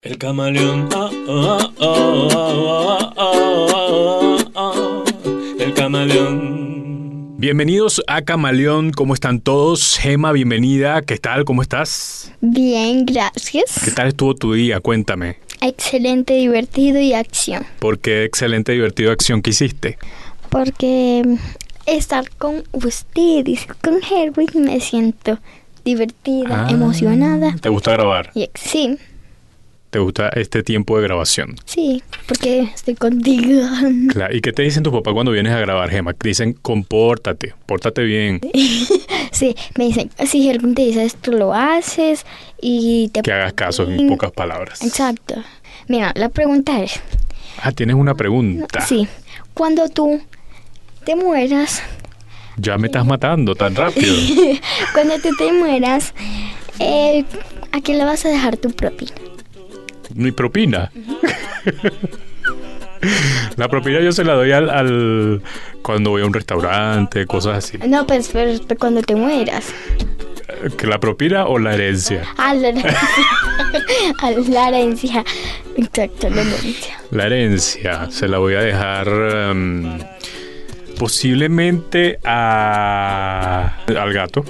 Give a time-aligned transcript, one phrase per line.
[0.00, 3.12] El camaleón, ah, ah,
[4.54, 5.04] ah,
[5.58, 7.36] el camaleón.
[7.36, 9.98] Bienvenidos a Camaleón, ¿cómo están todos?
[9.98, 11.44] Gema, bienvenida, ¿qué tal?
[11.44, 12.32] ¿Cómo estás?
[12.40, 13.80] Bien, gracias.
[13.84, 14.78] ¿Qué tal estuvo tu día?
[14.78, 15.38] Cuéntame.
[15.60, 17.66] Excelente, divertido y acción.
[17.80, 19.98] ¿Por qué excelente, divertido acción que hiciste?
[20.48, 21.34] Porque mm,
[21.86, 25.40] estar con ustedes, con Herwig, me siento
[25.84, 27.56] divertida, Ah, emocionada.
[27.60, 28.30] ¿Te gusta grabar?
[28.54, 28.96] Sí,
[29.90, 31.56] ¿Te gusta este tiempo de grabación?
[31.64, 33.62] sí, porque estoy contigo.
[34.12, 34.34] Claro.
[34.36, 36.12] ¿Y qué te dicen tus papás cuando vienes a grabar, Gema?
[36.12, 38.40] Te dicen, compórtate, pórtate bien,
[39.32, 42.26] Sí, me dicen, si Herwig te dice esto, lo haces
[42.60, 43.22] y te...
[43.22, 44.82] que hagas caso en pocas palabras.
[44.82, 45.36] Exacto.
[45.86, 47.00] Mira, la pregunta es,
[47.62, 48.80] Ah, tienes una pregunta.
[48.82, 49.08] sí,
[49.54, 50.20] cuando tú
[51.04, 51.82] te mueras,
[52.56, 54.14] Ya me estás matando tan rápido.
[54.92, 56.12] cuando tú te mueras,
[56.78, 57.24] eh,
[57.72, 59.12] ¿a quién le vas a dejar tu propina?
[60.14, 60.90] Mi propina.
[63.56, 65.42] La propina yo se la doy al, al-
[65.82, 67.78] cuando voy a un restaurante, cosas así.
[67.86, 69.66] No, pues, pero, pero cuando te mueras.
[70.76, 72.24] ¿Que la propina o la herencia?
[72.36, 75.24] A la, a la herencia.
[75.76, 76.98] Exacto, la herencia.
[77.12, 79.98] La herencia se la voy a dejar em,
[80.98, 84.44] posiblemente a, al gato.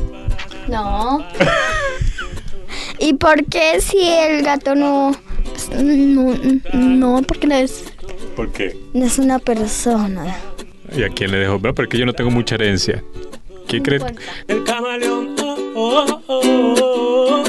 [0.69, 1.27] No.
[2.99, 5.15] ¿Y por qué si el gato no...
[5.75, 6.35] No,
[6.75, 7.85] no porque no es,
[8.37, 8.77] ¿Por qué?
[8.95, 10.37] no es una persona.
[10.97, 11.59] ¿Y a quién le dejo?
[11.59, 13.03] Bueno, porque yo no tengo mucha herencia.
[13.67, 14.03] ¿Qué crees?
[14.47, 15.35] El camaleón,
[15.75, 17.45] oh, oh,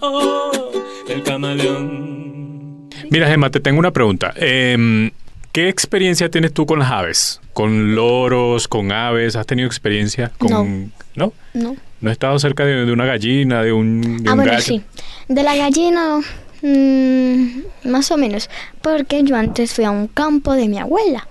[0.00, 0.72] oh,
[1.08, 2.88] el camaleón.
[3.10, 4.32] Mira, Gemma, te tengo una pregunta.
[4.36, 5.10] Em,
[5.52, 7.40] ¿Qué experiencia tienes tú con las aves?
[7.52, 9.36] ¿Con loros, con aves?
[9.36, 10.92] ¿Has tenido experiencia con...?
[11.14, 11.34] ¿No?
[11.52, 11.76] No.
[12.00, 14.62] ¿No has estado cerca de, de una gallina, de un, de Ah, un bueno, gallo?
[14.64, 14.80] sí.
[15.28, 16.20] De la gallina,
[16.62, 18.48] mm, más o menos.
[18.80, 21.28] Porque yo antes fui a un campo de mi abuela.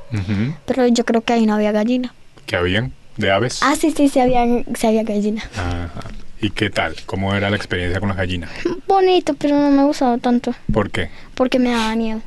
[0.65, 2.13] Pero yo creo que ahí no había gallina.
[2.45, 2.91] ¿Qué habían?
[3.17, 3.59] ¿De aves?
[3.61, 5.43] Ah, sí, sí, sí había, sí había gallina.
[5.55, 6.09] Ajá.
[6.41, 6.95] ¿Y qué tal?
[7.05, 8.49] ¿Cómo era la experiencia con las gallinas?
[8.87, 10.55] Bonito, pero no me gustaba tanto.
[10.73, 11.09] ¿Por qué?
[11.36, 12.21] Porque me daba miedo.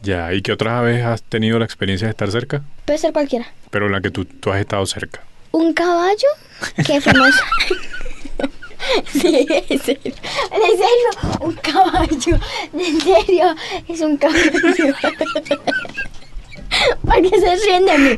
[0.00, 2.62] Ya, ¿y qué otras aves has tenido la experiencia de estar cerca?
[2.84, 3.46] Puede ser cualquiera.
[3.70, 5.22] Pero la que tú, tú has estado cerca.
[5.50, 6.28] Un caballo
[6.86, 7.34] que fuimos.
[9.12, 10.14] sí, en serio.
[10.50, 11.10] En serio,
[11.40, 12.38] un caballo.
[12.72, 13.54] En serio,
[13.88, 14.50] es un caballo.
[17.04, 18.16] ¿Por qué se ríen de mí?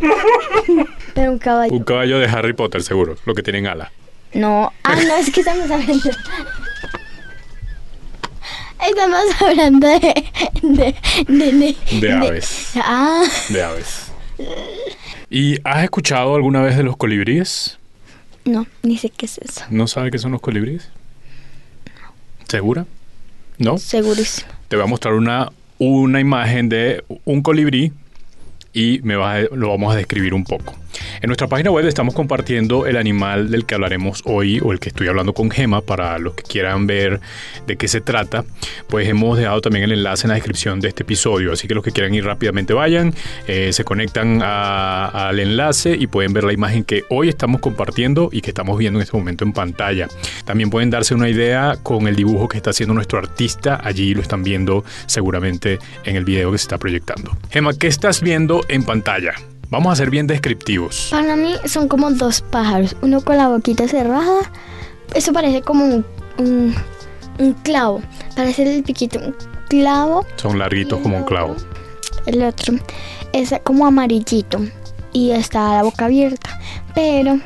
[1.15, 1.73] Pero un caballo.
[1.73, 3.91] Un caballo de Harry Potter, seguro, lo que tienen alas.
[4.33, 6.11] No, ah, no, es que estamos hablando.
[8.89, 10.25] Estamos hablando de.
[10.63, 10.95] de.
[11.29, 11.53] de.
[11.53, 12.73] de, De aves.
[12.77, 14.13] Ah, De aves.
[15.31, 17.79] ¿Y has escuchado alguna vez de los colibríes?
[18.45, 19.63] No, ni sé qué es eso.
[19.71, 20.89] ¿No sabes qué son los colibríes?
[22.49, 22.87] ¿Segura?
[23.59, 23.79] ¿No?
[23.79, 24.49] Segurísimo.
[24.69, 27.93] Te voy a mostrar una, una imagen de un colibrí
[28.73, 30.75] y me vas a- lo vamos a describir un poco.
[31.21, 34.89] En nuestra página web estamos compartiendo el animal del que hablaremos hoy o el que
[34.89, 37.21] estoy hablando con Gema para los que quieran ver
[37.67, 38.45] de qué se trata.
[38.89, 41.85] Pues hemos dejado también el enlace en la descripción de este episodio, así que los
[41.85, 43.15] que quieran ir rápidamente vayan,
[43.47, 48.41] eh, se conectan al enlace y pueden ver la imagen que hoy estamos compartiendo y
[48.41, 50.09] que estamos viendo en este momento en pantalla.
[50.45, 53.81] También pueden darse una idea con el dibujo que está haciendo nuestro artista.
[53.83, 57.37] Allí lo están viendo seguramente en el video que se está proyectando.
[57.51, 59.35] Gemma, ¿qué estás viendo en pantalla?
[59.75, 61.09] Vamos a ser bien descriptivos.
[61.11, 64.49] Para mí son como dos pájaros, uno con la boquita cerrada.
[65.15, 66.07] Eso parece como un,
[66.39, 66.73] un,
[67.41, 68.01] un clavo.
[68.37, 69.35] Parece el piquito, un
[69.69, 70.25] clavo.
[70.37, 71.57] Son larguitos como un clavo.
[72.25, 72.75] El otro
[73.33, 74.61] es como amarillito
[75.13, 76.57] y está la boca abierta.
[76.95, 77.41] Pero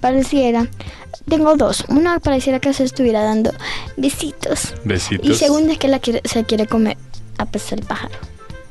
[0.00, 0.68] pareciera.
[1.28, 1.84] Tengo dos.
[1.88, 3.50] Una pareciera que se estuviera dando
[3.96, 4.72] besitos.
[4.84, 5.28] Besitos.
[5.28, 6.96] Y segunda es que la quiere- se quiere comer
[7.38, 8.14] a pesar el pájaro.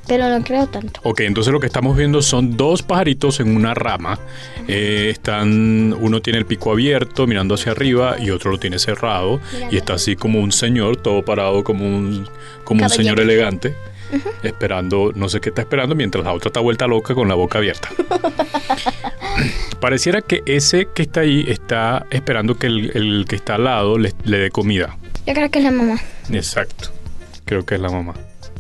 [0.08, 1.00] Pero no creo tanto.
[1.04, 4.20] Ok, entonces lo que estamos viendo son dos pajaritos en una rama.
[4.68, 9.40] Eh, están, uno tiene el pico abierto mirando hacia arriba y otro lo tiene cerrado
[9.72, 12.28] y está así como un señor, todo parado como un,
[12.64, 13.04] como un Caballero.
[13.04, 13.76] señor elegante,
[14.44, 17.58] esperando, no sé qué está esperando, mientras la otra está vuelta loca con la boca
[17.58, 17.90] abierta.
[19.80, 23.98] Pareciera que ese que está ahí está esperando que el, el que está al lado
[23.98, 24.98] le, le dé comida.
[25.28, 26.00] Yo creo que es la mamá.
[26.32, 26.90] Exacto.
[27.46, 28.14] Creo que es la mamá.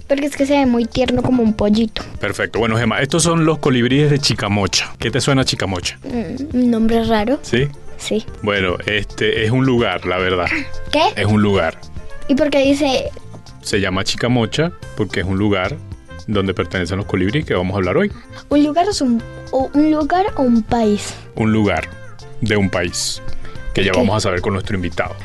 [0.07, 2.03] Porque es que se ve muy tierno como un pollito.
[2.19, 2.59] Perfecto.
[2.59, 4.93] Bueno, Gemma, estos son los colibríes de Chicamocha.
[4.99, 5.97] ¿Qué te suena Chicamocha?
[6.03, 7.39] Mm, Un nombre raro.
[7.41, 7.67] ¿Sí?
[7.97, 8.25] Sí.
[8.43, 10.47] Bueno, este es un lugar, la verdad.
[10.91, 11.01] ¿Qué?
[11.15, 11.79] Es un lugar.
[12.27, 13.09] ¿Y por qué dice
[13.61, 15.75] Se llama Chicamocha porque es un lugar
[16.27, 18.11] donde pertenecen los colibríes que vamos a hablar hoy.
[18.49, 19.21] un lugar es un,
[19.51, 21.13] o un lugar o un país?
[21.35, 21.87] Un lugar
[22.41, 23.21] de un país
[23.73, 25.15] que ya vamos a saber con nuestro invitado.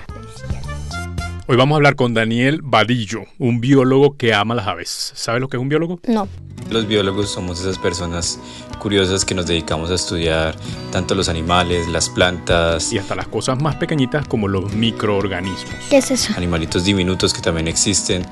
[1.51, 5.11] Hoy vamos a hablar con Daniel Vadillo, un biólogo que ama las aves.
[5.17, 5.99] ¿Sabes lo que es un biólogo?
[6.07, 6.29] No.
[6.71, 8.39] Los biólogos somos esas personas
[8.79, 10.55] curiosas que nos dedicamos a estudiar
[10.93, 15.75] tanto los animales, las plantas, Y hasta las cosas más pequeñitas como los microorganismos.
[15.91, 16.33] ¿Qué es eso?
[16.37, 18.25] animalitos diminutos que también existen.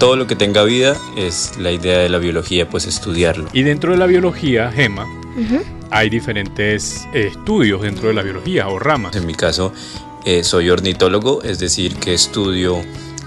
[0.00, 3.50] Todo lo que tenga vida es la idea de la biología, pues estudiarlo.
[3.52, 5.06] Y dentro de la biología, Gema,
[5.92, 9.14] hay diferentes eh, estudios dentro de la biología o ramas.
[9.14, 9.72] En mi caso,
[10.24, 12.82] eh, soy ornitólogo, es decir, que estudio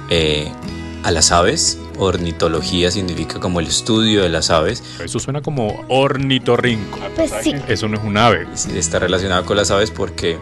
[0.10, 0.52] eh,
[1.04, 1.80] a las aves.
[2.00, 4.84] Ornitología significa como el estudio de las aves.
[5.04, 7.00] Eso suena como ornitorrinco.
[7.16, 7.54] Pues sí.
[7.68, 8.48] Eso no es un ave.
[8.76, 10.38] Está relacionado con las aves porque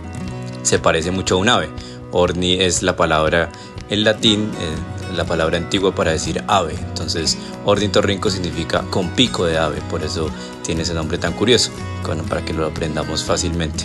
[0.63, 1.69] se parece mucho a un ave.
[2.11, 3.51] Orni es la palabra
[3.89, 6.73] en latín, eh, la palabra antigua para decir ave.
[6.73, 10.29] Entonces, ornitorrinco significa con pico de ave, por eso
[10.63, 11.71] tiene ese nombre tan curioso,
[12.05, 13.83] bueno, para que lo aprendamos fácilmente.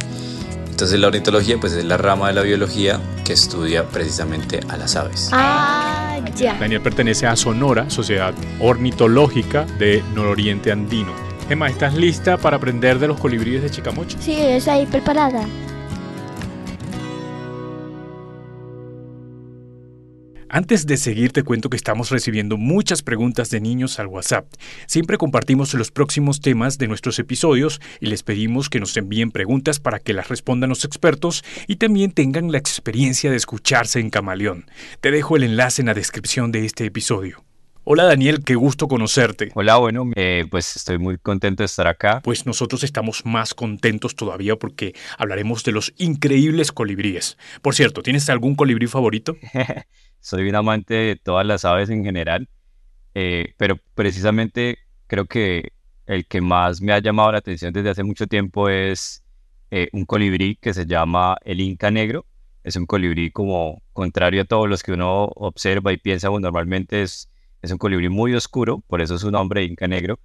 [0.80, 4.96] Entonces, la ornitología pues es la rama de la biología que estudia precisamente a las
[4.96, 5.28] aves.
[5.30, 6.54] Ah, ya.
[6.54, 11.12] Daniel pertenece a Sonora, Sociedad Ornitológica de Nororiente Andino.
[11.48, 14.16] Gema, ¿estás lista para aprender de los colibríes de Chicamocha?
[14.22, 15.44] Sí, es ahí preparada.
[20.52, 24.52] Antes de seguir te cuento que estamos recibiendo muchas preguntas de niños al WhatsApp.
[24.86, 29.78] Siempre compartimos los próximos temas de nuestros episodios y les pedimos que nos envíen preguntas
[29.78, 34.66] para que las respondan los expertos y también tengan la experiencia de escucharse en Camaleón.
[35.00, 37.44] Te dejo el enlace en la descripción de este episodio.
[37.92, 39.50] Hola Daniel, qué gusto conocerte.
[39.52, 42.20] Hola, bueno, eh, pues estoy muy contento de estar acá.
[42.22, 47.36] Pues nosotros estamos más contentos todavía porque hablaremos de los increíbles colibríes.
[47.62, 49.36] Por cierto, ¿tienes algún colibrí favorito?
[50.20, 52.48] Soy un amante de todas las aves en general,
[53.16, 54.78] eh, pero precisamente
[55.08, 55.72] creo que
[56.06, 59.24] el que más me ha llamado la atención desde hace mucho tiempo es
[59.72, 62.24] eh, un colibrí que se llama el Inca Negro.
[62.62, 67.02] Es un colibrí como contrario a todos los que uno observa y piensa, bueno, normalmente
[67.02, 67.28] es,
[67.62, 70.18] es un colibrí muy oscuro, por eso su nombre Inca Negro.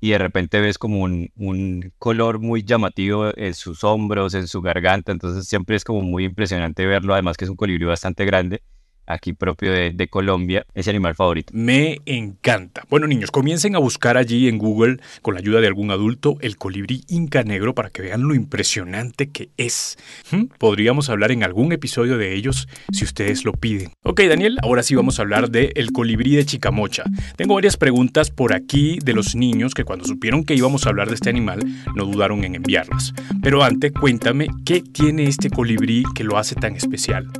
[0.00, 4.60] Y de repente ves como un, un color muy llamativo en sus hombros, en su
[4.60, 8.62] garganta, entonces siempre es como muy impresionante verlo, además que es un colibrí bastante grande
[9.06, 11.52] aquí propio de, Colombia, es el animal favorito.
[11.54, 12.84] Me encanta.
[12.90, 16.56] Bueno, niños, comiencen a buscar allí en Google, con la ayuda de algún adulto, el
[16.56, 19.96] colibrí inca negro para que vean lo impresionante que es.
[20.30, 20.44] ¿Mm?
[20.58, 23.92] Podríamos hablar en algún episodio de ellos si ustedes lo piden.
[24.02, 27.04] Ok, Daniel, ahora sí vamos a hablar de el colibrí de Chicamocha.
[27.36, 31.08] Tengo varias preguntas por aquí de los niños que cuando supieron que íbamos a hablar
[31.08, 31.60] de este animal,
[31.94, 33.14] no dudaron en enviarlas.
[33.42, 37.30] Pero antes, cuéntame, ¿qué tiene este colibrí que lo hace tan especial?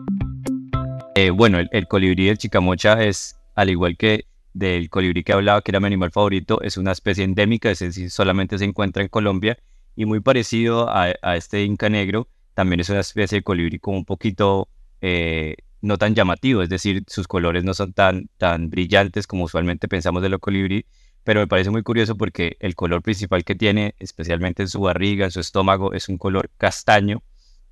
[1.15, 5.71] Eh, bueno, el, colibrí del chicamocha es, al igual que del colibrí que hablaba, que
[5.71, 9.59] era mi animal favorito, es una especie endémica, es decir, solamente se encuentra en Colombia
[9.95, 13.99] y muy parecido a, a este inca negro, también es una especie de colibrí como
[13.99, 14.69] un poquito
[15.03, 19.89] eh, no tan llamativo, es decir, sus colores no son tan, tan brillantes como usualmente
[19.89, 20.87] pensamos de los colibrí,
[21.25, 25.27] pero me parece muy curioso porque el color principal que tiene, especialmente en su barriga,
[25.27, 27.23] en su estómago, es un color castaño,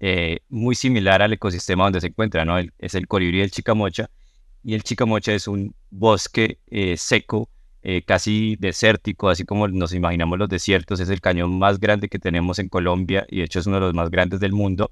[0.01, 2.59] eh, muy similar al ecosistema donde se encuentra, ¿no?
[2.59, 4.11] El, es el colibrí del Chicamocha,
[4.63, 7.51] y el Chicamocha es un bosque eh, seco,
[7.83, 12.19] eh, casi desértico, así como nos imaginamos los desiertos, es el cañón más grande que
[12.19, 14.91] tenemos en Colombia, y de hecho es uno de los más grandes del mundo,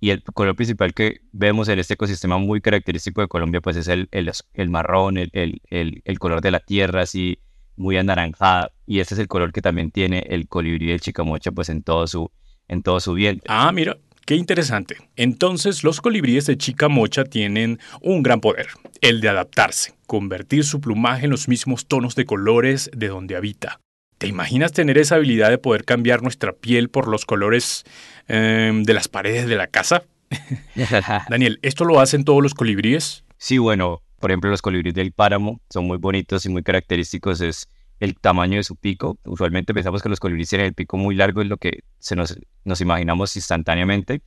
[0.00, 3.88] y el color principal que vemos en este ecosistema muy característico de Colombia, pues es
[3.88, 7.38] el, el, el marrón, el, el, color de la tierra, así
[7.76, 11.68] muy anaranjada, y este es el color que también tiene el colibrí del Chicamocha, pues
[11.68, 12.30] en todo su,
[12.68, 13.46] en todo su vientre.
[13.48, 13.96] Ah, mira,
[14.28, 14.98] Qué interesante.
[15.16, 18.66] Entonces, los colibríes de Chicamocha tienen un gran poder,
[19.00, 23.80] el de adaptarse, convertir su plumaje en los mismos tonos de colores de donde habita.
[24.18, 27.84] ¿Te imaginas tener esa habilidad de poder cambiar nuestra piel por los colores
[28.28, 30.02] eh, de las paredes de la casa?
[31.30, 33.24] Daniel, ¿esto lo hacen todos los colibríes?
[33.38, 37.40] Sí, bueno, por ejemplo, los colibríes del páramo son muy bonitos y muy característicos.
[37.40, 37.66] Es
[38.00, 39.18] el tamaño de su pico.
[39.24, 42.38] Usualmente pensamos que los colibríes tienen el pico muy largo, es lo que se nos,
[42.64, 44.22] nos imaginamos instantáneamente.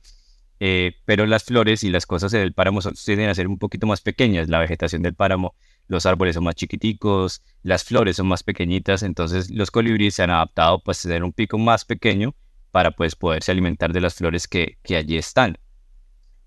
[0.64, 3.86] Eh, pero las flores y las cosas del páramo son, tienden a ser un poquito
[3.86, 4.48] más pequeñas.
[4.48, 5.56] La vegetación del páramo,
[5.88, 9.02] los árboles son más chiquiticos, las flores son más pequeñitas.
[9.02, 12.34] Entonces los colibríes se han adaptado pues, a tener un pico más pequeño
[12.70, 15.58] para pues, poderse alimentar de las flores que, que allí están.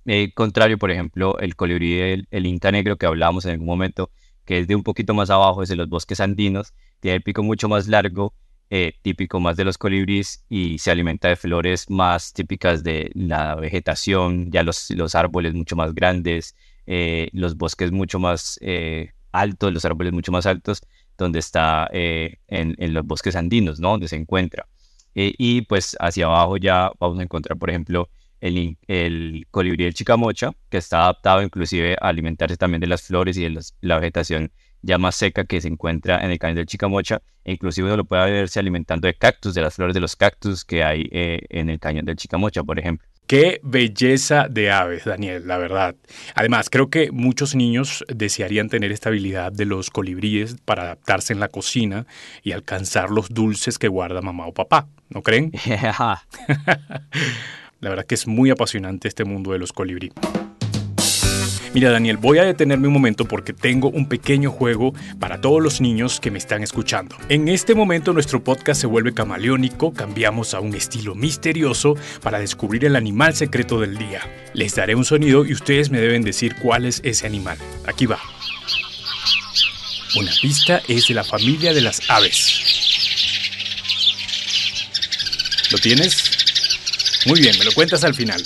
[0.06, 4.12] Eh, contrario, por ejemplo, el colibrí, el, el inca negro que hablábamos en algún momento,
[4.46, 7.44] que es de un poquito más abajo, es de los bosques andinos, tiene el pico
[7.44, 8.34] mucho más largo,
[8.70, 13.56] eh, típico más de los colibríes, y se alimenta de flores más típicas de la
[13.56, 16.56] vegetación, ya los, los árboles mucho más grandes,
[16.88, 20.82] eh, los bosques mucho más eh, altos, los árboles mucho más altos,
[21.18, 23.92] donde está en, en, los bosques andinos, ¿no?
[23.92, 24.68] Donde se encuentra.
[25.14, 28.10] y pues hacia abajo ya vamos a encontrar, por ejemplo,
[28.42, 33.38] el, el colibrí del chicamocha, que está adaptado inclusive a alimentarse también de las flores
[33.38, 34.52] y de la vegetación
[34.86, 38.06] ya más seca que se encuentra en el cañón del Chicamocha, e inclusive uno lo
[38.06, 41.70] puede verse alimentando de cactus, de las flores de los cactus que hay eh, en
[41.70, 43.08] el cañón del Chicamocha, por ejemplo.
[43.26, 45.96] Qué belleza de aves, Daniel, la verdad.
[46.36, 51.40] Además, creo que muchos niños desearían tener esta habilidad de los colibríes para adaptarse en
[51.40, 52.06] la cocina
[52.44, 55.52] y alcanzar los dulces que guarda mamá o papá, ¿no creen?
[57.86, 60.12] la verdad que es muy apasionante este mundo de los colibríes.
[61.76, 65.82] Mira Daniel, voy a detenerme un momento porque tengo un pequeño juego para todos los
[65.82, 67.16] niños que me están escuchando.
[67.30, 72.86] En este momento nuestro podcast se vuelve camaleónico, cambiamos a un estilo misterioso para descubrir
[72.86, 74.22] el animal secreto del día.
[74.56, 77.60] Les daré un sonido y ustedes me deben decir cuál es ese animal.
[77.86, 78.18] Aquí va.
[80.18, 82.64] Una pista es de la familia de las aves.
[85.72, 86.35] ¿Lo tienes?
[87.26, 88.44] Muy bien, me lo cuentas al final.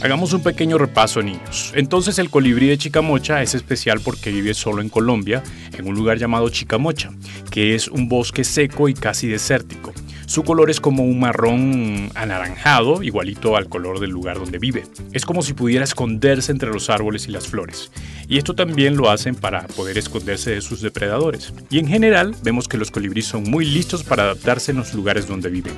[0.00, 1.72] Hagamos un pequeño repaso, niños.
[1.74, 5.42] Entonces, el colibrí de Chicamocha es especial porque vive solo en Colombia,
[5.76, 7.10] en un lugar llamado Chicamocha,
[7.50, 9.92] que es un bosque seco y casi desértico.
[10.26, 14.84] Su color es como un marrón anaranjado, igualito al color del lugar donde vive.
[15.12, 17.90] Es como si pudiera esconderse entre los árboles y las flores.
[18.28, 21.52] Y esto también lo hacen para poder esconderse de sus depredadores.
[21.70, 25.26] Y en general vemos que los colibríes son muy listos para adaptarse en los lugares
[25.26, 25.74] donde viven.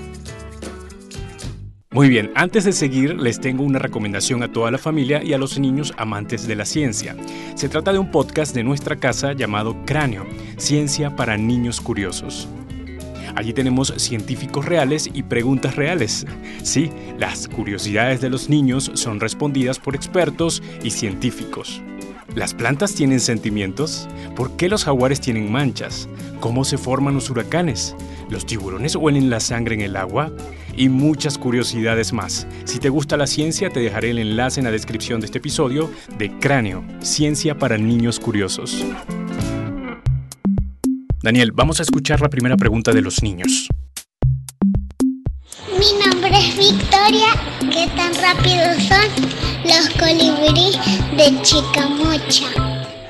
[1.92, 5.38] Muy bien, antes de seguir les tengo una recomendación a toda la familia y a
[5.38, 7.16] los niños amantes de la ciencia.
[7.56, 10.24] Se trata de un podcast de nuestra casa llamado Cráneo,
[10.56, 12.46] Ciencia para Niños Curiosos.
[13.34, 16.28] Allí tenemos científicos reales y preguntas reales.
[16.62, 21.82] Sí, las curiosidades de los niños son respondidas por expertos y científicos.
[22.34, 24.08] ¿Las plantas tienen sentimientos?
[24.36, 26.08] ¿Por qué los jaguares tienen manchas?
[26.40, 27.96] ¿Cómo se forman los huracanes?
[28.28, 30.32] ¿Los tiburones huelen la sangre en el agua?
[30.76, 32.46] y muchas curiosidades más.
[32.64, 35.90] Si te gusta la ciencia, te dejaré el enlace en la descripción de este episodio
[36.16, 38.82] de Cráneo, Ciencia para Niños Curiosos.
[41.22, 43.68] Daniel, vamos a escuchar la primera pregunta de los niños.
[45.78, 46.19] Mi
[46.60, 47.28] Victoria.
[47.72, 49.08] ¿Qué tan rápidos son
[49.64, 50.76] los colibríes
[51.16, 52.48] de Chicamocha?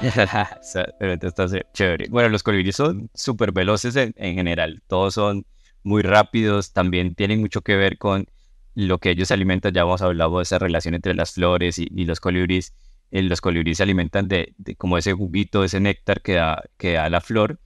[1.73, 2.07] chévere.
[2.11, 4.81] Bueno, los colibríes son súper veloces en general.
[4.87, 5.47] Todos son
[5.83, 8.29] muy rápidos, también tienen mucho que ver con
[8.77, 11.89] lo que ellos se alimentan, ya hemos hablado de esa relación entre las flores y,
[12.05, 12.73] los colibríes.
[13.11, 17.11] Eh, los colibríes se alimentan de, como ese juguito, ese néctar que da, que da
[17.11, 17.59] la flor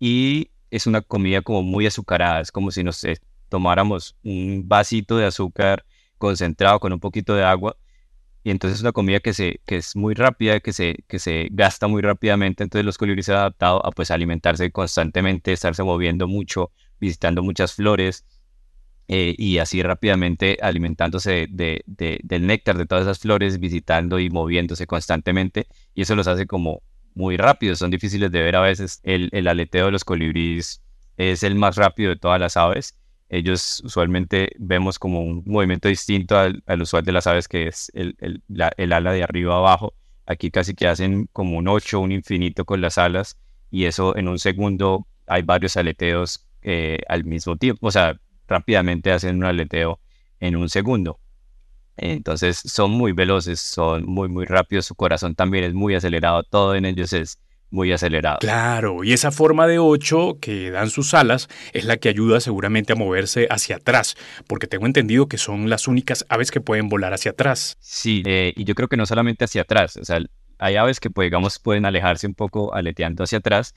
[0.00, 3.18] y es una comida como muy azucarada, es como si nos eh,
[3.48, 5.84] tomáramos un vasito de azúcar
[6.18, 7.76] concentrado con un poquito de agua
[8.44, 11.48] y entonces es una comida que, se, que es muy rápida, que se, que se
[11.50, 16.26] gasta muy rápidamente, entonces los colibríes se han adaptado a pues alimentarse constantemente, estarse moviendo
[16.28, 18.24] mucho, visitando muchas flores
[19.08, 24.86] eh, y así rápidamente alimentándose de, del néctar de todas esas flores, visitando y moviéndose
[24.86, 26.82] constantemente y eso los hace como
[27.14, 29.00] muy rápidos, son difíciles de ver a veces.
[29.02, 30.82] El, el aleteo de los colibríes
[31.16, 32.96] es el más rápido de todas las aves.
[33.28, 38.16] Ellos usualmente vemos como un movimiento distinto al, usual de las aves, que es el,
[38.20, 38.42] el,
[38.76, 39.94] el ala de arriba abajo.
[40.26, 43.38] Aquí casi que hacen como un 8, un infinito con las alas,
[43.70, 49.12] y eso en un segundo hay varios aleteos eh, al mismo tiempo, o sea, rápidamente
[49.12, 50.00] hacen un aleteo
[50.40, 51.20] en un segundo.
[51.96, 56.74] Entonces son muy veloces, son muy, muy rápidos, su corazón también es muy acelerado, todo
[56.74, 58.38] en ellos es muy acelerado.
[58.38, 62.92] Claro, y esa forma de 8 que dan sus alas es la que ayuda seguramente
[62.92, 67.12] a moverse hacia atrás, porque tengo entendido que son las únicas aves que pueden volar
[67.12, 67.76] hacia atrás.
[67.80, 70.20] Sí, eh, y yo creo que no solamente hacia atrás, o sea,
[70.58, 73.74] hay aves que pues, digamos pueden alejarse un poco aleteando hacia atrás,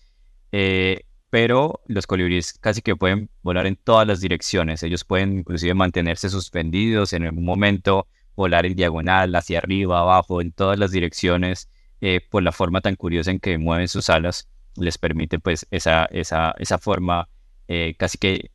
[0.51, 4.83] eh, pero los colibríes casi que pueden volar en todas las direcciones.
[4.83, 10.51] Ellos pueden inclusive mantenerse suspendidos en algún momento, volar en diagonal, hacia arriba, abajo, en
[10.51, 11.69] todas las direcciones,
[12.01, 16.05] eh, por la forma tan curiosa en que mueven sus alas, les permite pues esa,
[16.05, 17.29] esa, esa forma
[17.67, 18.51] eh, casi que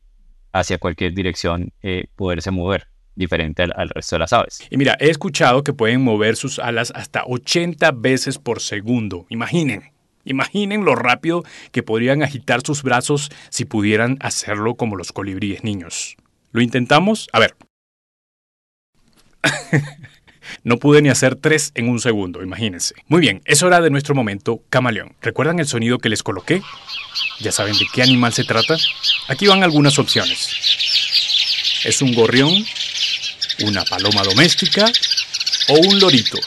[0.51, 4.59] hacia cualquier dirección eh, poderse mover diferente al, al, resto de las aves.
[4.69, 9.25] Y mira, he escuchado que pueden mover sus alas hasta 80 veces por segundo.
[9.29, 9.91] Imaginen.
[10.25, 16.17] Imaginen lo rápido que podrían agitar sus brazos si pudieran hacerlo como los colibríes niños.
[16.51, 17.29] ¿Lo intentamos?
[17.31, 17.55] A ver.
[20.63, 22.95] no pude ni hacer tres en un segundo, imagínense.
[23.07, 25.15] Muy bien, es hora de nuestro momento camaleón.
[25.21, 26.61] ¿Recuerdan el sonido que les coloqué?
[27.39, 28.75] ¿Ya saben de qué animal se trata?
[29.27, 30.49] Aquí van algunas opciones.
[31.83, 32.51] ¿Es un gorrión,
[33.63, 34.85] una paloma doméstica
[35.69, 36.37] o un lorito?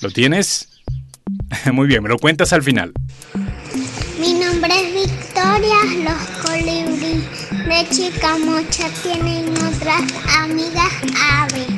[0.00, 0.68] ¿Lo tienes?
[1.72, 2.92] Muy bien, me lo cuentas al final.
[4.20, 5.76] Mi nombre es Victoria.
[6.04, 10.02] Los colibríes de Chicamocha tienen otras
[10.36, 11.77] amigas aves.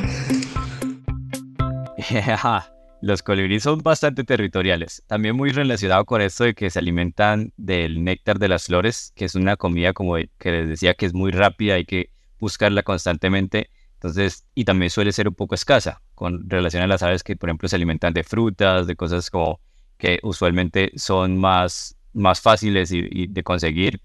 [3.03, 5.03] Los colibríes son bastante territoriales.
[5.07, 9.25] También muy relacionado con esto de que se alimentan del néctar de las flores, que
[9.25, 13.71] es una comida como que les decía que es muy rápida, hay que buscarla constantemente.
[13.95, 17.49] Entonces, y también suele ser un poco escasa con relación a las aves que, por
[17.49, 19.61] ejemplo, se alimentan de frutas, de cosas como
[19.97, 24.01] que usualmente son más, más fáciles y de conseguir.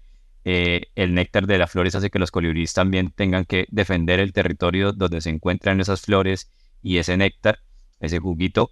[0.48, 4.32] Eh, el néctar de las flores hace que los colibríes también tengan que defender el
[4.32, 7.58] territorio donde se encuentran esas flores y ese néctar,
[8.00, 8.70] ese juguito.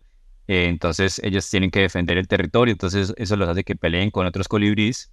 [0.49, 4.27] Eh, entonces ellos tienen que defender el territorio, entonces eso los hace que peleen con
[4.27, 5.11] otros colibríes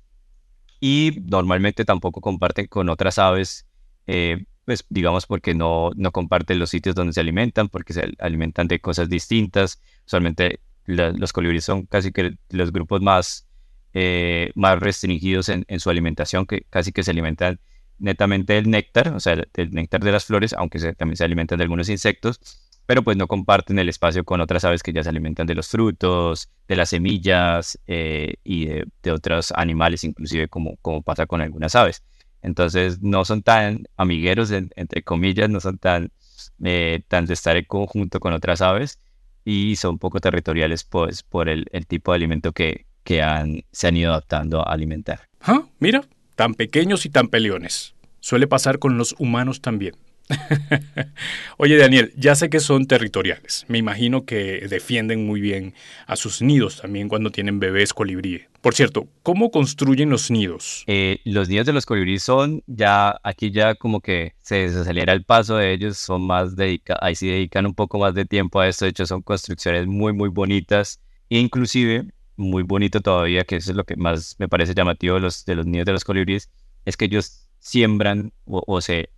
[0.79, 3.67] y normalmente tampoco comparten con otras aves,
[4.07, 8.67] eh, pues digamos porque no, no comparten los sitios donde se alimentan, porque se alimentan
[8.67, 9.81] de cosas distintas.
[10.05, 13.47] Usualmente la- los colibríes son casi que los grupos más,
[13.93, 17.59] eh, más restringidos en, en su alimentación, que casi que se alimentan
[17.99, 21.57] netamente del néctar, o sea, del néctar de las flores, aunque se- también se alimentan
[21.59, 22.39] de algunos insectos,
[22.85, 25.67] pero pues no comparten el espacio con otras aves que ya se alimentan de los
[25.69, 31.75] frutos, de las semillas eh, y de, otros animales, inclusive como, como pasa con algunas
[31.75, 32.03] aves.
[32.41, 36.11] Entonces no son tan amigueros, en- entre comillas, no son tan,
[36.63, 38.99] eh, tan de estar en conjunto con otras aves
[39.45, 43.87] y son poco territoriales pues, por el, el tipo de alimento que, que han, se
[43.87, 45.21] han ido adaptando a alimentar.
[45.41, 46.03] Ah, Mira,
[46.35, 47.93] tan pequeños y tan peleones.
[48.19, 49.95] Suele pasar con los humanos también.
[51.57, 53.65] Oye, Daniel, ya sé que son territoriales.
[53.67, 55.73] Me imagino que defienden muy bien
[56.07, 58.41] a sus nidos también cuando tienen bebés colibrí.
[58.61, 60.83] Por cierto, ¿cómo construyen los nidos?
[60.87, 65.23] Eh, los nidos de los colibríes son ya, aquí ya como que se desacelera el
[65.23, 68.67] paso de ellos, son más dedicados, ahí sí dedican un poco más de tiempo a
[68.67, 73.77] esto, de hecho son construcciones muy, muy bonitas, inclusive muy bonito todavía, que eso es
[73.77, 76.49] lo que más me parece llamativo de los, de los nidos de los colibríes,
[76.85, 79.09] es que ellos siembran o se,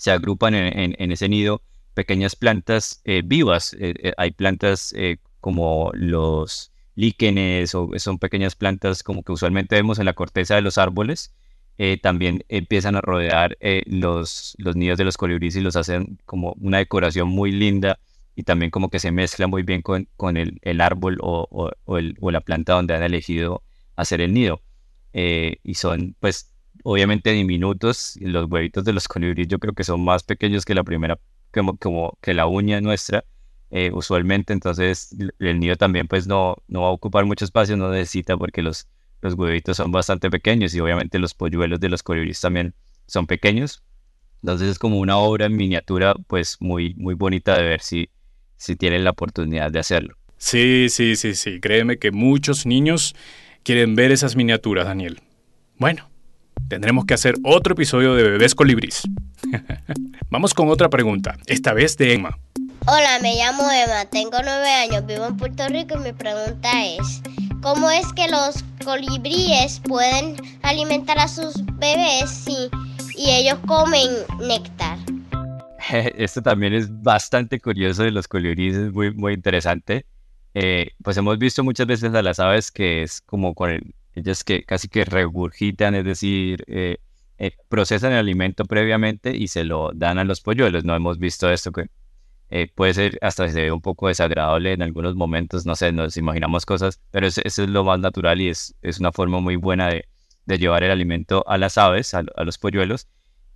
[0.00, 1.62] se agrupan en, ese nido
[1.94, 4.94] pequeñas plantas eh, vivas, eh, eh, hay plantas
[5.40, 10.62] como los líquenes o son pequeñas plantas como que usualmente vemos en la corteza de
[10.62, 11.34] los árboles,
[12.02, 16.78] también empiezan a rodear los, los nidos de los colibríes y los hacen como una
[16.78, 17.98] decoración muy linda
[18.36, 21.46] y también como que se mezcla muy bien con, con el, el árbol o,
[21.84, 23.62] o- el- o la planta donde han elegido
[23.96, 24.62] hacer el nido.
[25.12, 26.52] Y son pues
[26.84, 30.84] obviamente diminutos, los huevitos de los colibríes yo creo que son más pequeños que la
[30.84, 31.18] primera,
[31.52, 33.24] como, como que la uña nuestra
[33.70, 37.90] eh, usualmente, entonces el nido también pues no, no va a ocupar mucho espacio, no
[37.90, 38.88] necesita porque los,
[39.22, 42.74] los huevitos son bastante pequeños y obviamente los polluelos de los colibríes también
[43.06, 43.82] son pequeños.
[44.42, 48.10] Entonces es como una obra en miniatura pues muy, muy bonita de ver si,
[48.56, 50.16] si tienen la oportunidad de hacerlo.
[50.36, 51.60] Sí, sí, sí, sí.
[51.60, 53.14] Créeme que muchos niños
[53.62, 55.20] quieren ver esas miniaturas, Daniel.
[55.78, 56.09] Bueno,
[56.68, 59.02] tendremos que hacer otro episodio de Bebés Colibrís.
[60.30, 62.38] Vamos con otra pregunta, esta vez de Emma.
[62.86, 67.20] Hola, me llamo Emma, tengo nueve años, vivo en Puerto Rico y mi pregunta es,
[67.60, 72.70] ¿cómo es que los colibríes pueden alimentar a sus bebés si,
[73.16, 74.08] y ellos comen
[74.40, 74.98] néctar?
[76.16, 80.06] Esto también es bastante curioso de los colibríes, es muy, muy interesante.
[80.54, 84.44] Eh, pues hemos visto muchas veces a las aves que es como con el- ellas
[84.44, 86.98] que casi que regurgitan, es decir, eh,
[87.38, 90.84] eh, procesan el alimento previamente y se lo dan a los polluelos.
[90.84, 91.86] No hemos visto esto que
[92.50, 96.16] eh, puede ser hasta se ve un poco desagradable en algunos momentos, no sé, nos
[96.16, 99.88] imaginamos cosas, pero eso, es lo más natural y es, es una forma muy buena
[99.88, 100.06] de,
[100.46, 103.08] de llevar el alimento a las aves, a, a los polluelos.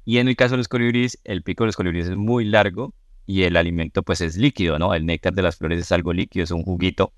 [0.04, 2.94] Y en el caso de los colibríes, el pico de los colibríes es muy largo
[3.26, 4.94] y el alimento pues es líquido, ¿no?
[4.94, 7.12] El néctar de las flores es algo líquido, es un juguito.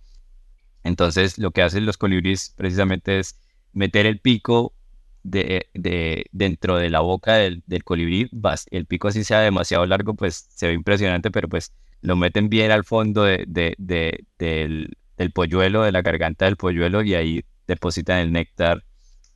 [0.85, 3.39] Entonces lo que hacen los colibríes precisamente es
[3.73, 4.75] meter el pico
[5.23, 8.29] de, de- dentro de la boca del, del colibrí.
[8.71, 12.71] El pico así sea demasiado largo, pues se ve impresionante, pero pues lo meten bien
[12.71, 13.45] al fondo de-
[13.79, 18.85] de- del, del polluelo, de la garganta del polluelo y ahí depositan el néctar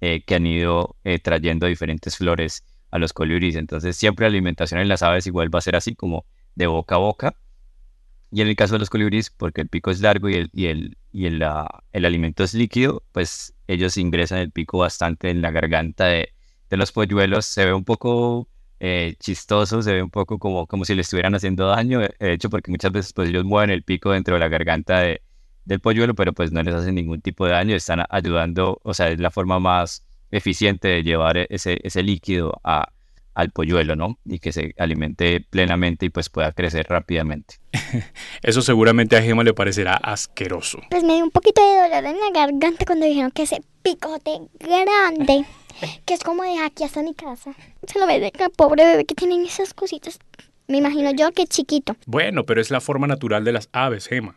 [0.00, 3.56] eh, que han ido eh, trayendo diferentes flores a los colibríes.
[3.56, 6.24] Entonces siempre la alimentación en las aves igual va a ser así como
[6.54, 7.34] de boca a boca.
[8.32, 10.66] Y en el caso de los colibríes, porque el pico es largo y el, y
[10.66, 15.42] el, y el, ah, el alimento es líquido, pues ellos ingresan el pico bastante en
[15.42, 16.32] la garganta de,
[16.68, 17.44] de los polluelos.
[17.46, 21.34] Se ve un poco eh, chistoso, se ve un poco como, como si le estuvieran
[21.34, 22.00] haciendo daño.
[22.00, 25.22] De hecho, porque muchas veces pues ellos mueven el pico dentro de la garganta de,
[25.64, 27.74] del polluelo, pero pues no les hacen ningún tipo de daño.
[27.74, 32.60] Están ayudando, o sea, es la forma más eficiente de llevar e- ese, ese líquido
[32.62, 32.92] a,
[33.40, 34.18] al polluelo, ¿no?
[34.24, 37.56] Y que se alimente plenamente y pues pueda crecer rápidamente.
[38.42, 40.80] Eso seguramente a Gemma le parecerá asqueroso.
[40.90, 44.40] Pues me dio un poquito de dolor en la garganta cuando dijeron que ese picote
[44.58, 45.44] grande,
[46.04, 47.54] que es como de aquí hasta mi casa.
[47.86, 50.18] Se lo ve de que pobre bebé que tienen esas cositas
[50.68, 51.96] Me imagino yo que chiquito.
[52.06, 54.36] Bueno, pero es la forma natural de las aves, Gema.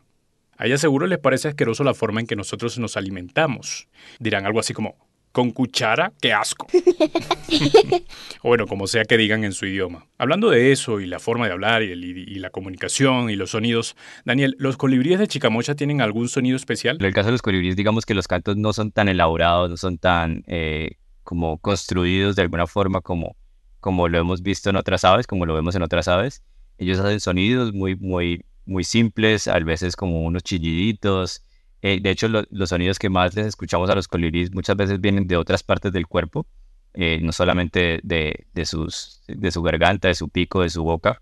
[0.58, 3.88] A ellas seguro les parece asqueroso la forma en que nosotros nos alimentamos.
[4.20, 4.96] Dirán algo así como,
[5.34, 6.67] con cuchara, qué asco.
[8.43, 10.06] o bueno, como sea que digan en su idioma.
[10.17, 13.52] Hablando de eso y la forma de hablar y, el- y la comunicación y los
[13.52, 16.98] sonidos, Daniel, ¿los colibríes de Chicamocha tienen algún sonido especial?
[17.00, 19.78] En el caso de los colibríes, digamos que los cantos no son tan elaborados, no
[19.78, 23.36] son tan eh, como construidos de alguna forma como,
[23.80, 26.43] como lo hemos visto en otras aves, como lo vemos en otras aves.
[26.78, 31.43] Ellos hacen sonidos muy, muy, muy simples, a veces como unos chilliditos.
[31.84, 35.02] Eh, de hecho, lo- los sonidos que más les escuchamos a los colibríes muchas veces
[35.02, 36.48] vienen de otras partes del cuerpo,
[36.96, 41.22] eh, no solamente de, de, sus, de su garganta, de su pico, de su boca,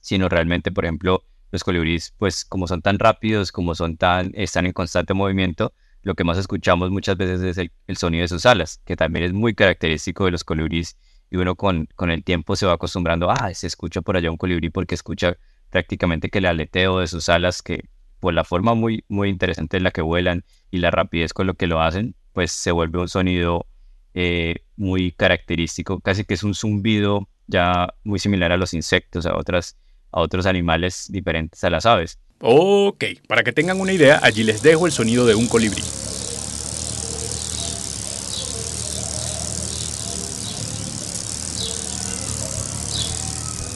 [0.00, 4.66] sino realmente, por ejemplo, los colibríes, pues como son tan rápidos, como son tan, están
[4.66, 8.46] en constante movimiento, lo que más escuchamos muchas veces es el, el sonido de sus
[8.46, 10.96] alas, que también es muy característico de los colibríes
[11.30, 14.36] y uno con, con el tiempo se va acostumbrando, ah, se escucha por allá un
[14.36, 15.36] colibrí porque escucha
[15.70, 17.88] prácticamente que el aleteo de sus alas, que
[18.20, 21.54] por la forma muy, muy interesante en la que vuelan y la rapidez con lo
[21.54, 23.66] que lo hacen, pues se vuelve un sonido
[24.14, 29.36] eh, muy característico, casi que es un zumbido ya muy similar a los insectos, a,
[29.36, 29.76] otras,
[30.10, 32.18] a otros animales diferentes a las aves.
[32.40, 35.82] Ok, para que tengan una idea, allí les dejo el sonido de un colibrí.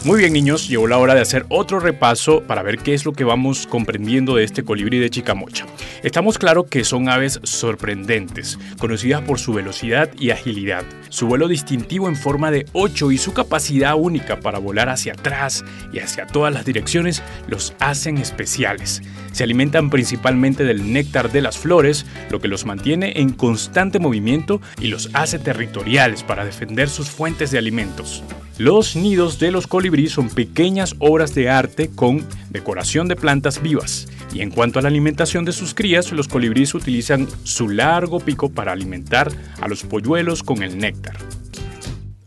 [0.02, 3.12] Muy bien niños, llegó la hora de hacer otro repaso para ver qué es lo
[3.12, 5.66] que vamos comprendiendo de este colibrí de Chicamocha.
[6.02, 12.08] Estamos claro que son aves sorprendentes, conocidas por su velocidad y agilidad, su vuelo distintivo
[12.08, 16.54] en forma de 8 y su capacidad única para volar hacia atrás y hacia todas
[16.54, 19.02] las direcciones los hacen especiales.
[19.32, 24.62] Se alimentan principalmente del néctar de las flores, lo que los mantiene en constante movimiento
[24.80, 28.24] y los hace territoriales para defender sus fuentes de alimentos.
[28.60, 34.08] Los nidos de los colibríes son pequeñas obras de arte con decoración de plantas vivas.
[34.32, 38.48] Y en cuanto a la alimentación de sus crías, los colibríes utilizan su largo pico
[38.50, 41.16] para alimentar a los polluelos con el néctar.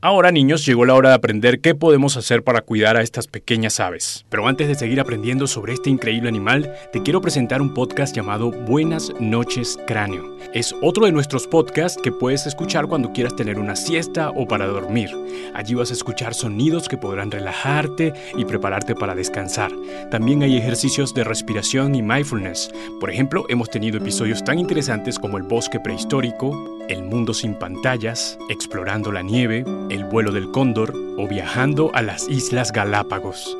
[0.06, 3.80] Ahora niños, llegó la hora de aprender qué podemos hacer para cuidar a estas pequeñas
[3.80, 4.26] aves.
[4.28, 8.52] Pero antes de seguir aprendiendo sobre este increíble animal, te quiero presentar un podcast llamado
[8.52, 10.38] Buenas noches Cráneo.
[10.54, 14.68] Es otro de nuestros podcasts que puedes escuchar cuando quieras tener una siesta o para
[14.68, 15.10] dormir.
[15.54, 19.72] Allí vas a escuchar sonidos que podrán relajarte y prepararte para descansar.
[20.12, 22.70] También hay ejercicios de respiración y mindfulness.
[23.00, 28.38] Por ejemplo, hemos tenido episodios tan interesantes como el bosque prehistórico, el mundo sin pantallas,
[28.50, 33.58] explorando la nieve, el vuelo del cóndor o viajando a las Islas Galápagos.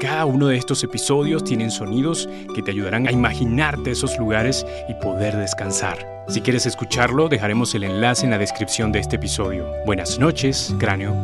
[0.00, 4.94] Cada uno de estos episodios tienen sonidos que te ayudarán a imaginarte esos lugares y
[4.94, 6.24] poder descansar.
[6.28, 9.66] Si quieres escucharlo, dejaremos el enlace en la descripción de este episodio.
[9.86, 11.14] Buenas noches, cráneo.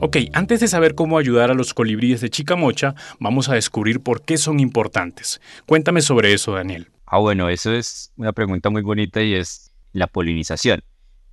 [0.00, 4.22] Ok, antes de saber cómo ayudar a los colibríes de Chicamocha, vamos a descubrir por
[4.22, 5.40] qué son importantes.
[5.66, 6.88] Cuéntame sobre eso, Daniel.
[7.12, 10.84] Ah, bueno, eso es una pregunta muy bonita y es la polinización.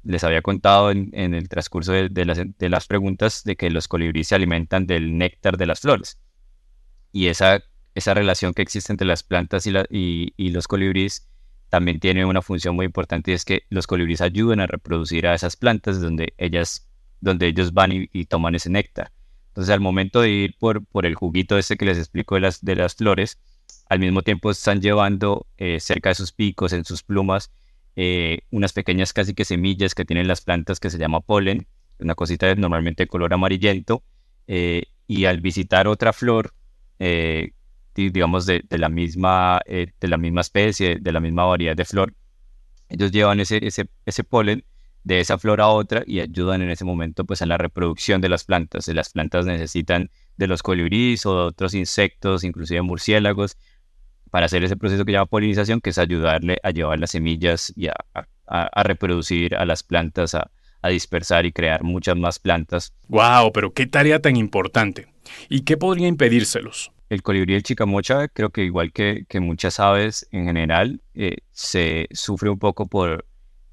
[0.03, 4.87] Les había contado en, el transcurso de, las, preguntas de que los colibríes se alimentan
[4.87, 6.19] del néctar de las flores.
[7.11, 7.61] Y esa,
[7.93, 11.29] esa relación que existe entre las plantas y, los colibríes
[11.69, 15.35] también tiene una función muy importante y es que los colibríes ayudan a reproducir a
[15.35, 16.89] esas plantas donde, ellas,
[17.21, 19.11] donde ellos van y, toman ese néctar.
[19.49, 22.65] Entonces, al momento de ir por, por el juguito ese que les explico de las,
[22.65, 23.37] de las flores,
[23.89, 27.51] al mismo tiempo están llevando eh, cerca de sus picos, en sus plumas,
[27.95, 31.67] eh, unas pequeñas casi que semillas que tienen las plantas que se llama polen,
[31.99, 34.03] una cosita normalmente de color amarillento,
[34.47, 36.53] eh, y al visitar otra flor,
[36.99, 41.85] di- digamos de, de la misma, de la misma especie, de la misma variedad de
[41.85, 42.13] flor,
[42.89, 44.63] ellos llevan ese, ese, ese polen
[45.07, 48.27] de esa flor a otra y ayudan en ese momento pues a la reproducción de
[48.27, 48.87] las plantas.
[48.89, 53.55] Las plantas necesitan de los colibríes o de otros insectos, inclusive murciélagos,
[54.31, 57.87] para hacer ese proceso que llama polinización, que es ayudarle a llevar las semillas y
[57.87, 62.93] a, a- a reproducir a las plantas, a, a dispersar y crear muchas más plantas.
[63.07, 63.51] ¡Wow!
[63.53, 65.07] Pero qué tarea tan importante.
[65.49, 66.91] ¿Y qué podría impedírselos?
[67.09, 72.07] El colibrí del chicamocha, creo que igual que, que muchas aves en general, eh, se
[72.11, 73.25] sufre un poco por,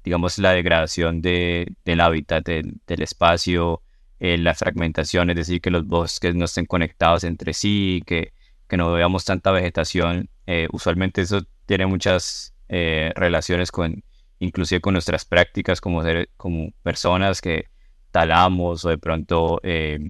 [0.05, 3.81] digamos, la degradación de, del hábitat, del, espacio,
[4.19, 8.33] eh, la fragmentación, es decir, que los bosques no estén conectados entre sí, que,
[8.67, 10.29] que no veamos tanta vegetación.
[10.47, 14.03] Eh, usualmente eso tiene muchas eh, relaciones con,
[14.39, 17.65] inclusive con nuestras prácticas como, seres- como personas que
[18.11, 20.09] talamos o de pronto eh,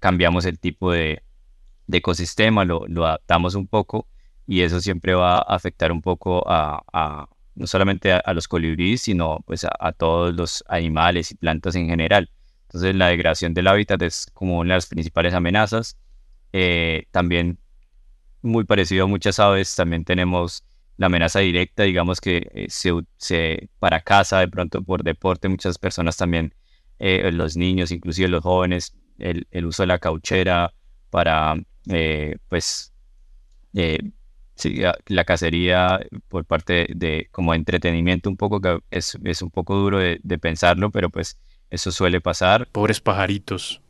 [0.00, 1.22] cambiamos el tipo de,
[1.86, 4.08] de ecosistema, lo, adaptamos un poco
[4.46, 9.40] y eso siempre va a afectar un poco a- no solamente a, los colibríes, sino
[9.46, 12.30] pues a, todos los animales y plantas en general.
[12.62, 15.98] Entonces la degradación del hábitat es como una de las principales amenazas.
[16.52, 17.58] Eh, también
[18.42, 20.64] muy parecido a muchas aves, también tenemos
[20.96, 26.16] la amenaza directa, digamos que eh, se, para caza, de pronto por deporte, muchas personas
[26.16, 26.54] también,
[27.00, 30.72] eh, los niños, inclusive los jóvenes, el uso de la cauchera
[31.10, 31.56] para,
[32.48, 32.92] pues,
[34.58, 39.76] sí, la cacería por parte de, como entretenimiento un poco, que es, es un poco
[39.76, 41.38] duro de, de pensarlo, pero pues
[41.70, 42.68] eso suele pasar.
[42.72, 43.80] Pobres pajaritos.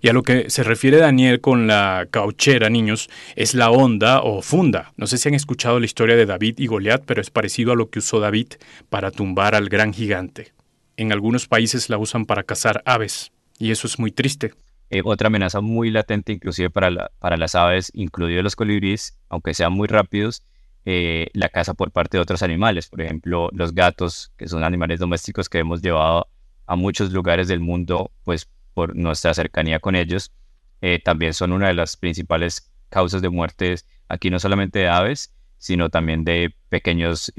[0.00, 4.42] Y a lo que se refiere Daniel con la cauchera, niños, es la onda o
[4.42, 4.92] funda.
[4.96, 7.76] No sé si han escuchado la historia de David y Goliat, pero es parecido a
[7.76, 8.48] lo que usó David
[8.88, 10.52] para tumbar al gran gigante.
[10.96, 14.52] En algunos países la usan para cazar aves, y eso es muy triste.
[14.90, 19.72] Eh, otra amenaza muy latente, inclusive para, para las aves, incluidos los colibríes, aunque sean
[19.72, 20.44] muy rápidos,
[20.84, 22.88] eh, la caza por parte de otros animales.
[22.88, 26.26] Por ejemplo, los gatos, que son animales domésticos que hemos llevado
[26.66, 30.32] a muchos lugares del mundo, pues por nuestra cercanía con ellos,
[30.80, 35.32] eh, también son una de las principales causas de muertes aquí no solamente de aves,
[35.58, 37.32] sino también de pequeños,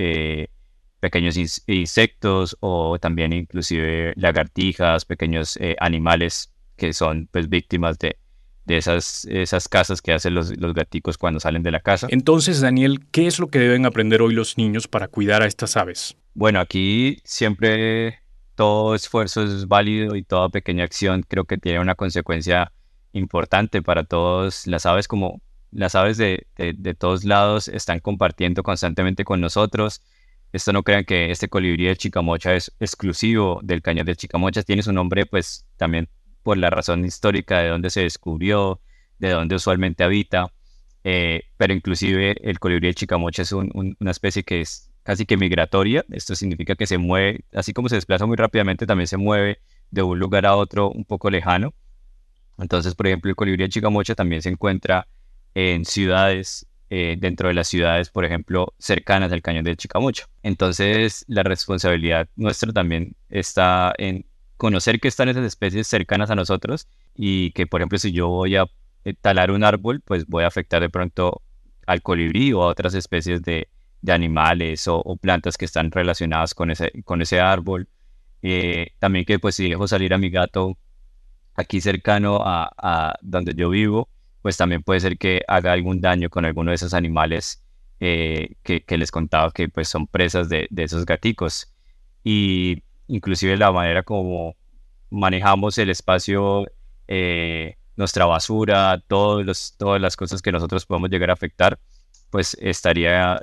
[1.00, 1.36] pequeños
[1.68, 6.51] insectos o también inclusive lagartijas, pequeños animales
[6.82, 8.18] que son pues víctimas de,
[8.66, 12.08] de esas, esas casas que hacen los, los gaticos cuando salen de la casa.
[12.10, 15.78] Entonces, Daniel, ¿qué es lo que deben aprender hoy los niños para cuidar a estas
[15.78, 16.18] aves?
[16.34, 18.24] Bueno, aquí siempre
[18.56, 22.72] todo esfuerzo es válido y toda pequeña acción creo que tiene una consecuencia
[23.14, 24.66] importante para todos.
[24.66, 25.40] Las aves como
[25.70, 30.02] las aves de, de, todos lados están compartiendo constantemente con nosotros.
[30.52, 34.64] Esto no crean que este colibrí de Chicamocha es exclusivo del cañón de Chicamocha.
[34.64, 36.10] Tiene su nombre pues también
[36.44, 38.82] por la razón histórica de dónde se descubrió,
[39.20, 40.52] de dónde usualmente habita.
[41.04, 46.06] Eh, pero inclusive el colibrí de Chicamocha es una especie que es casi que migratoria.
[46.12, 50.02] Esto significa que se mueve, así como se desplaza muy rápidamente, también se mueve de
[50.04, 51.74] un lugar a otro un poco lejano.
[52.58, 55.08] Entonces, por ejemplo, el colibrí de Chicamocha también se encuentra
[55.56, 60.28] en ciudades, eh, dentro de las ciudades, por ejemplo, cercanas al cañón de Chicamocha.
[60.44, 64.26] Entonces, la responsabilidad nuestra también está en
[64.62, 68.58] conocer que están esas especies cercanas a nosotros y que, por ejemplo, si yo voy
[68.58, 68.68] a
[69.06, 71.42] eh, talar un árbol, pues voy a afectar de pronto
[71.88, 73.70] al colibrí o a otras especies de,
[74.04, 77.90] de animales o, plantas que están relacionadas con ese, con ese árbol.
[78.44, 80.78] Eh, también que pues si dejo salir a mi gato
[81.56, 84.10] aquí cercano a, donde yo vivo,
[84.44, 87.64] pues también puede ser que haga algún daño con alguno de esos animales
[88.00, 91.74] eh, que, les contaba que pues son presas de, esos gaticos.
[92.24, 94.56] Y inclusive la manera como
[95.10, 96.66] manejamos el espacio,
[97.08, 101.80] eh, nuestra basura, los, todas las cosas que nosotros podemos llegar a afectar,
[102.30, 103.40] pues estaría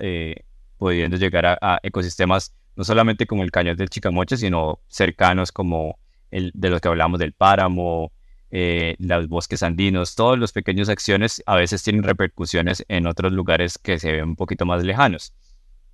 [0.79, 5.99] pudiendo llegar a, ecosistemas no solamente como el cañón del Chicamocha, sino cercanos como
[6.31, 8.13] el de los que hablamos del páramo,
[8.51, 13.79] eh, los bosques andinos, todas las pequeñas acciones a veces tienen repercusiones en otros lugares
[13.79, 15.35] que se ven un poquito más lejanos.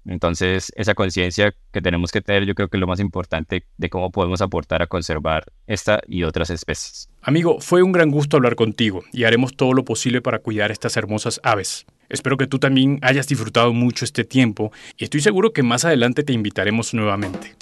[0.07, 3.91] Entonces, esa conciencia que tenemos que tener, yo creo que es lo más importante de
[3.91, 7.09] cómo podemos aportar a conservar esta y otras especies.
[7.23, 10.97] Amigo, fue un gran gusto hablar contigo y haremos todo lo posible para cuidar estas
[10.97, 11.87] hermosas aves.
[12.09, 16.23] Espero que tú también hayas disfrutado mucho este tiempo y estoy seguro que más adelante
[16.23, 17.55] te invitaremos nuevamente.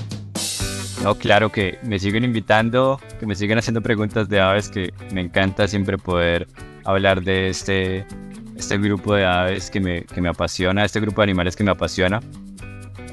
[1.03, 5.21] No, claro que me siguen invitando, que me siguen haciendo preguntas de aves, que me
[5.21, 6.47] encanta siempre poder
[6.85, 8.07] hablar de este,
[8.63, 11.71] este grupo de aves que me, que me apasiona, este grupo de animales que me
[11.71, 12.21] apasiona.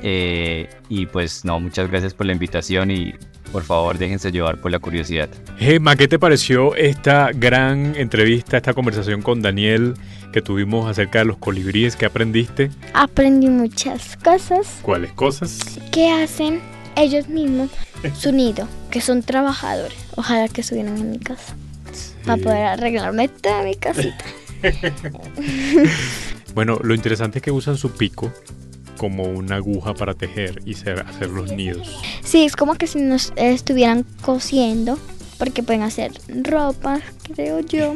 [0.02, 3.14] Eh, y pues no, muchas gracias por la invitación y
[3.52, 5.28] por favor déjense llevar por la curiosidad.
[5.58, 9.96] Gemma, ¿qué te pareció esta gran entrevista, esta conversación con Daniel
[10.32, 11.96] que tuvimos acerca de los colibríes?
[11.96, 12.72] ¿Qué aprendiste?
[12.94, 14.80] Aprendí muchas cosas.
[14.84, 15.80] ¿Cuáles cosas?
[15.92, 16.62] ¿Qué hacen
[16.96, 17.70] ellos mismos
[18.18, 19.98] su nido, que son trabajadores.
[20.16, 21.56] Ojalá que estuvieran en mi casa.
[22.26, 24.24] Para poder arreglarme toda mi casita.
[26.54, 28.32] bueno, lo interesante es que usan su pico
[28.98, 32.00] como una aguja para tejer y hacer los nidos.
[32.24, 35.00] Sí, es como que si nos estuvieran cosiendo,
[35.38, 36.12] porque pueden hacer
[36.44, 37.96] ropa, creo yo.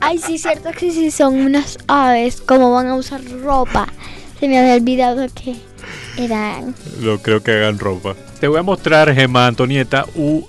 [0.00, 3.86] Ay, sí, cierto que si son unas aves, ¿cómo van a usar ropa?
[4.40, 5.54] Se me había olvidado que
[6.18, 6.74] eran...
[7.00, 8.16] No creo que hagan ropa.
[8.40, 10.04] Te voy a mostrar, Gemma Antonieta,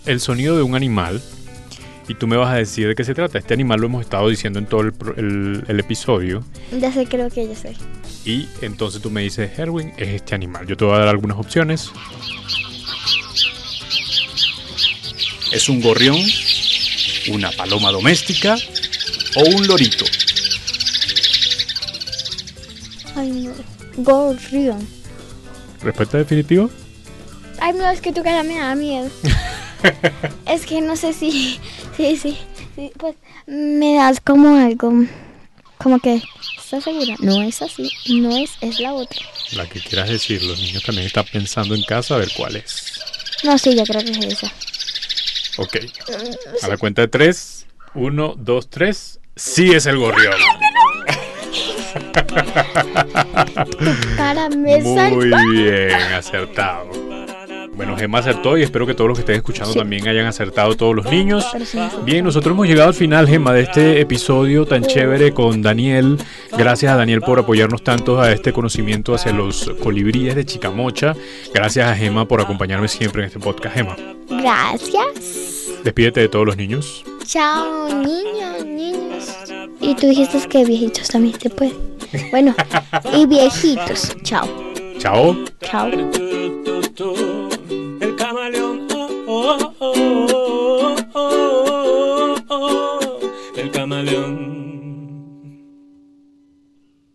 [0.06, 1.22] el sonido de un animal
[2.08, 3.38] y tú me vas a decir de qué se trata.
[3.38, 6.44] Este animal lo hemos estado diciendo en todo el, episodio.
[6.80, 7.76] Ya sé, creo que ya sé.
[8.26, 10.66] Y entonces tú me dices, Erwin, es este animal.
[10.66, 11.92] Yo te voy a dar algunas opciones.
[15.52, 16.18] ¿Es un gorrión,
[17.32, 18.56] una paloma doméstica
[19.36, 20.06] o un lorito?
[23.16, 23.54] Ay, no.
[23.98, 24.88] Gorrión.
[25.82, 26.70] ¿Respuesta definitiva?
[27.60, 29.10] Ay, no, es que tu cara me da miedo.
[30.48, 31.60] Es que no sé si,
[31.98, 32.38] sí, sí,
[32.76, 33.16] sí, pues
[33.48, 34.94] me das como algo,
[35.78, 36.22] como que,
[36.58, 37.16] ¿estás segura?
[37.20, 39.20] No es así, no es, es la otra.
[39.54, 43.02] La que quieras decir, los niños también están pensando en casa a ver cuál es.
[43.44, 44.52] No, sí, yo creo que es esa.
[45.58, 45.78] Ok.
[46.62, 47.66] A la cuenta de tres.
[47.94, 49.20] Uno, dos, tres.
[49.36, 50.36] Sí es el gorrión.
[54.18, 57.07] Cara, me Muy bien, acertado.
[57.78, 59.78] Bueno, Gemma acertó y espero que todos los que estén escuchando Sí.
[59.80, 61.46] también hayan acertado todos los niños.
[62.04, 66.18] Bien, nosotros hemos llegado al final, Gemma, de este episodio tan chévere con Daniel.
[66.58, 71.16] Gracias a Daniel por apoyarnos tanto a este conocimiento hacia los colibríes de Chicamocha.
[71.54, 73.76] Gracias a Gemma por acompañarme siempre en este podcast.
[73.76, 73.96] Gemma,
[74.28, 75.70] Gracias.
[75.84, 77.04] despídete de todos los niños.
[77.26, 79.36] Chao, niños, niños.
[79.82, 81.74] Y tú dijiste que viejitos también se puede.
[82.32, 82.56] Bueno,
[83.14, 84.16] y viejitos.
[84.24, 84.48] Chao.
[84.98, 85.36] Chao.
[85.62, 85.92] Chao.